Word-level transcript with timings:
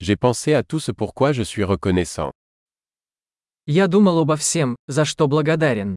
J'ai 0.00 0.16
pensé 0.16 0.54
à 0.54 0.62
tout 0.62 0.80
ce 0.80 0.92
pourquoi 0.92 1.32
je 1.32 1.42
suis 1.42 1.62
reconnaissant. 1.62 2.30
Я 3.66 3.86
думал 3.86 4.18
обо 4.18 4.36
всем, 4.36 4.76
за 4.88 5.04
что 5.04 5.28
благодарен. 5.28 5.94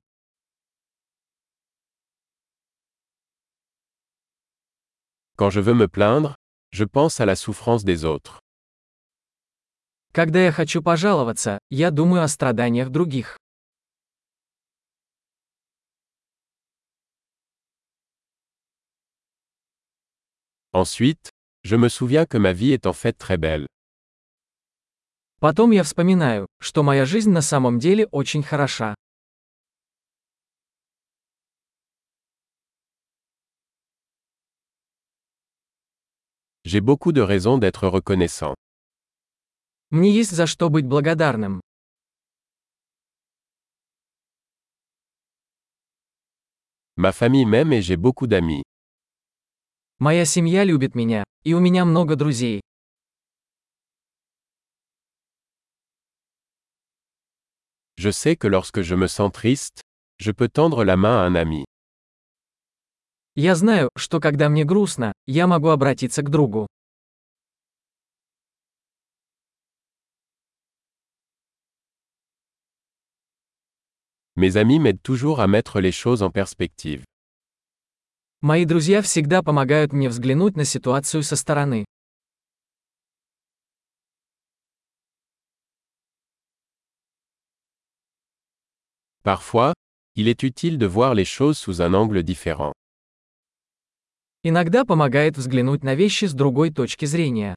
Quand 5.38 5.50
je 5.50 5.62
veux 5.62 5.74
me 5.74 5.88
plaindre, 5.88 6.36
je 6.72 6.84
pense 6.84 7.22
à 7.22 7.26
la 7.26 7.36
souffrance 7.38 7.86
des 7.86 8.04
autres. 8.04 8.42
Когда 10.12 10.44
я 10.44 10.52
хочу 10.52 10.84
пожаловаться, 10.84 11.58
я 11.72 11.90
думаю 11.90 12.24
о 12.24 12.28
страданиях 12.28 12.90
других. 12.90 13.38
Ensuite, 20.74 21.30
je 21.64 21.78
me 21.78 21.88
souviens 21.88 22.26
que 22.26 22.38
ma 22.38 22.52
vie 22.52 22.74
est 22.74 22.86
en 22.86 22.94
fait 22.94 23.14
très 23.14 23.38
belle. 23.38 23.66
Потом 25.44 25.72
я 25.72 25.84
вспоминаю, 25.84 26.48
что 26.62 26.84
моя 26.84 27.04
жизнь 27.04 27.30
на 27.30 27.42
самом 27.42 27.78
деле 27.78 28.08
очень 28.12 28.44
хороша. 28.44 28.96
J'ai 36.64 36.80
beaucoup 36.80 37.12
de 37.12 37.20
raisons 37.20 37.58
d'être 37.58 37.90
reconnaissant. 37.90 38.56
Мне 39.90 40.12
есть 40.12 40.32
за 40.32 40.48
что 40.48 40.70
быть 40.70 40.86
благодарным. 40.86 41.60
Ma 46.96 47.12
famille 47.12 47.44
m'aime 47.44 47.74
et 47.74 47.82
j'ai 47.82 47.98
beaucoup 47.98 48.28
d'amis. 48.28 48.64
Моя 50.00 50.24
семья 50.24 50.64
любит 50.64 50.96
меня, 50.96 51.26
и 51.44 51.54
у 51.54 51.60
меня 51.60 51.84
много 51.84 52.16
друзей. 52.16 52.62
Je 58.04 58.12
sais 58.12 58.36
que 58.36 58.48
lorsque 58.48 58.82
je 58.82 58.96
me 58.96 59.08
sens 59.08 59.32
triste, 59.32 59.80
je 60.18 60.34
peux 60.34 60.50
tendre 60.50 60.84
la 60.84 60.98
main 60.98 61.20
à 61.20 61.22
un 61.22 61.36
ami. 61.36 61.64
Я 63.34 63.56
знаю, 63.56 63.88
что 63.96 64.20
когда 64.20 64.50
мне 64.50 64.66
грустно, 64.66 65.14
я 65.26 65.48
могу 65.48 65.70
обратиться 65.70 66.22
к 66.22 66.30
другу. 66.30 66.68
Mes 74.36 74.58
amis 74.58 74.80
m'aident 74.80 75.02
toujours 75.02 75.40
à 75.40 75.48
mettre 75.48 75.80
les 75.80 75.94
choses 75.94 76.22
en 76.22 76.30
perspective. 76.30 77.06
Мои 78.42 78.66
друзья 78.66 79.02
всегда 79.02 79.42
помогают 79.42 79.94
мне 79.94 80.10
взглянуть 80.10 80.58
на 80.58 80.66
ситуацию 80.66 81.24
со 81.24 81.38
стороны. 81.38 81.86
Parfois, 89.24 89.74
il 90.16 90.28
est 90.28 90.44
utile 90.44 90.78
de 90.78 90.86
voir 90.86 91.14
les 91.16 91.24
choses 91.24 91.58
sous 91.58 91.82
un 91.82 91.94
angle 91.94 92.24
différent. 92.24 92.74
Иногда 94.44 94.84
помогает 94.84 95.38
взглянуть 95.38 95.84
на 95.84 95.96
вещи 95.96 96.26
с 96.26 96.34
другой 96.34 96.72
точки 96.72 97.06
зрения. 97.06 97.56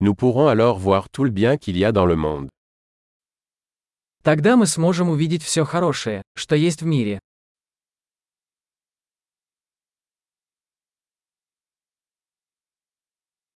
Nous 0.00 0.14
pourrons 0.14 0.48
alors 0.48 0.78
voir 0.78 1.08
tout 1.08 1.24
le 1.24 1.30
bien 1.30 1.56
qu'il 1.56 1.78
y 1.78 1.84
a 1.86 1.92
dans 1.92 2.04
le 2.04 2.16
monde. 2.16 2.50
Тогда 4.22 4.56
мы 4.56 4.66
сможем 4.66 5.08
увидеть 5.08 5.42
все 5.42 5.64
хорошее, 5.64 6.22
что 6.36 6.54
есть 6.56 6.82
в 6.82 6.86
мире. 6.86 7.18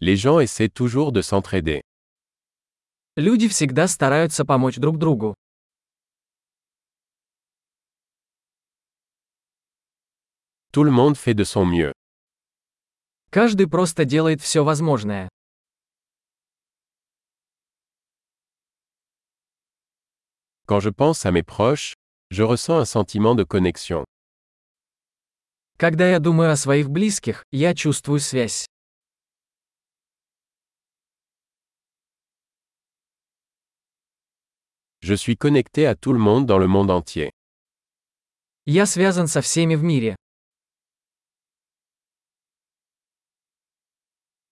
Les 0.01 0.17
gens 0.17 0.41
essaient 0.41 0.69
toujours 0.69 1.11
de 1.11 1.23
s'entraider. 1.23 1.81
Люди 3.17 3.49
всегда 3.49 3.89
стараются 3.89 4.45
помочь 4.45 4.77
друг 4.77 4.99
другу. 4.99 5.35
Tout 10.71 10.85
le 10.85 10.91
monde 10.91 11.17
fait 11.17 11.33
de 11.33 11.45
son 11.45 11.65
mieux. 11.65 11.93
Каждый 13.31 13.67
просто 13.67 14.05
делает 14.05 14.43
все 14.43 14.63
возможное. 14.65 15.29
Quand 20.67 20.81
je 20.81 20.91
pense 20.91 21.25
à 21.25 21.33
mes 21.33 21.43
proches, 21.43 21.95
je 22.31 22.43
ressens 22.43 22.79
un 22.79 22.85
sentiment 22.85 23.35
de 23.35 23.45
connexion. 23.45 24.05
Когда 25.79 26.07
я 26.11 26.19
думаю 26.19 26.51
о 26.51 26.57
своих 26.57 26.91
близких, 26.91 27.45
я 27.51 27.75
чувствую 27.75 28.21
связь. 28.21 28.67
Je 35.06 35.14
suis 35.16 35.36
connecté 35.36 35.88
à 35.88 35.96
tout 35.96 36.14
le 36.14 36.20
monde 36.20 36.46
dans 36.46 36.58
le 36.58 36.68
monde 36.68 36.92
entier. 36.92 37.32
Я 38.66 38.86
связан 38.86 39.28
со 39.28 39.42
всеми 39.42 39.76
в 39.76 39.84
мире. 39.84 40.16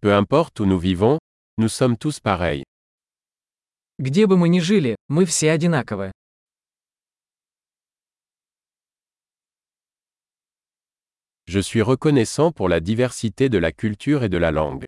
Peu 0.01 0.15
importe 0.15 0.61
où 0.61 0.65
nous 0.67 0.79
vivons, 0.79 1.19
nous 1.59 1.69
sommes 1.69 1.97
tous 1.97 2.21
pareils. 2.21 2.65
Где 3.99 4.27
бы 4.27 4.37
мы 4.37 4.49
ни 4.49 4.61
жили, 4.61 4.97
мы 5.09 5.25
все 5.25 5.51
одинаковы. 5.51 6.13
Je 11.47 11.61
suis 11.61 11.83
reconnaissant 11.83 12.53
pour 12.53 12.69
la 12.69 12.81
diversité 12.81 13.49
de 13.49 13.59
la 13.59 13.73
culture 13.73 14.23
et 14.23 14.29
de 14.29 14.39
la 14.39 14.51
langue. 14.51 14.85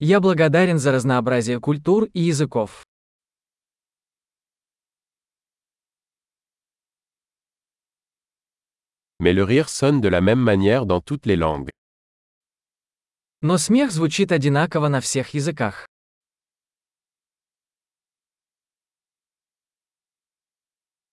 Я 0.00 0.20
благодарен 0.20 0.78
за 0.78 0.92
разнообразие 0.92 1.60
культур 1.60 2.04
и 2.12 2.20
языков. 2.20 2.84
Mais 9.20 9.32
le 9.32 9.44
rire 9.44 9.68
sonne 9.68 10.00
de 10.00 10.08
la 10.08 10.20
même 10.20 10.40
manière 10.40 10.86
dans 10.86 11.00
toutes 11.00 11.26
les 11.26 11.36
langues. 11.36 11.70
Но 13.42 13.58
смех 13.58 13.90
звучит 13.90 14.30
одинаково 14.30 14.88
на 14.88 15.00
всех 15.00 15.34
языках. 15.34 15.86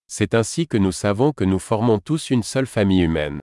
C'est 0.07 0.33
ainsi 0.33 0.67
que 0.67 0.77
nous 0.77 0.91
savons 0.91 1.31
que 1.33 1.43
nous 1.43 1.59
formons 1.59 1.99
tous 1.99 2.29
une 2.31 2.43
seule 2.43 2.67
famille 2.67 3.03
humaine. 3.03 3.39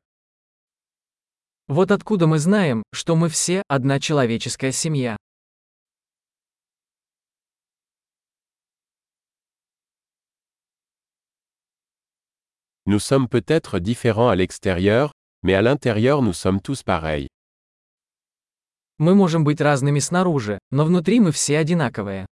Вот 1.69 1.91
откуда 1.91 2.27
мы 2.27 2.38
знаем, 2.38 2.82
что 2.93 3.16
мы 3.16 3.28
все 3.28 3.62
одна 3.69 3.99
человеческая 3.99 4.72
семья. 4.72 5.16
Nous 12.91 13.00
sommes 13.00 13.29
peut-être 13.29 13.79
différents 13.79 14.28
à 14.28 14.35
l'extérieur, 14.35 15.13
mais 15.44 15.53
à 15.53 15.62
l'intérieur 15.62 16.22
nous 16.22 16.34
sommes 16.34 16.59
tous 16.59 16.84
pareils. 16.84 17.29
Мы 19.00 19.16
можем 19.16 19.46
быть 19.46 19.62
разными 19.62 20.00
снаружи, 20.00 20.59
но 20.72 20.84
внутри 20.84 21.22
мы 21.22 21.31
все 21.31 21.57
одинаковые. 21.57 22.25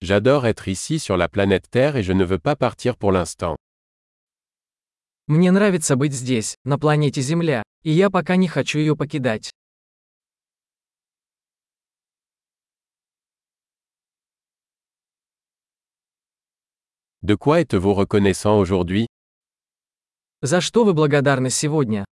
J'adore 0.00 0.48
être 0.48 0.66
ici 0.66 0.98
sur 0.98 1.16
la 1.16 1.28
planète 1.28 1.70
Terre 1.70 1.94
et 1.94 2.02
je 2.02 2.12
ne 2.12 2.24
veux 2.24 2.40
pas 2.40 2.56
partir 2.56 2.96
pour 2.96 3.12
l'instant. 3.12 3.54
Мне 5.28 5.52
нравится 5.52 5.94
быть 5.94 6.14
здесь, 6.14 6.56
на 6.64 6.80
планете 6.80 7.20
Земля, 7.20 7.62
и 7.84 7.92
я 7.92 8.10
пока 8.10 8.34
не 8.34 8.48
хочу 8.48 8.80
ее 8.80 8.96
покидать. 8.96 9.52
De 17.21 17.35
quoi 17.35 17.61
êtes-vous 17.61 17.93
reconnaissant 17.93 18.59
aujourd'hui 18.59 19.07
За 20.41 20.61
что 20.61 20.83
вы 20.83 20.93
благодарны 20.93 21.49
сегодня? 21.49 22.05